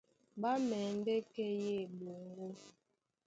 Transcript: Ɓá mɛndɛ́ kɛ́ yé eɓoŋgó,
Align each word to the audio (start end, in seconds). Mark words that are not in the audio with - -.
Ɓá 0.41 0.51
mɛndɛ́ 0.67 1.19
kɛ́ 1.33 1.49
yé 1.63 1.75
eɓoŋgó, 1.83 2.45